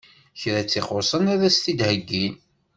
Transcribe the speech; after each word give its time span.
Kra 0.39 0.61
tt-ixuṣṣen 0.63 1.25
ad 1.33 1.41
as-t-id-heggin. 1.49 2.33